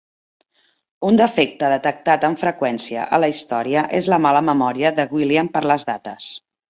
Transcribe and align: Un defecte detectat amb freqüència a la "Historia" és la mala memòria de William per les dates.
Un 1.09 1.19
defecte 1.19 1.67
detectat 1.73 2.25
amb 2.29 2.41
freqüència 2.45 3.03
a 3.17 3.19
la 3.25 3.29
"Historia" 3.35 3.85
és 3.99 4.09
la 4.15 4.19
mala 4.29 4.43
memòria 4.49 4.93
de 5.01 5.07
William 5.13 5.53
per 5.59 5.63
les 5.75 5.87
dates. 5.93 6.33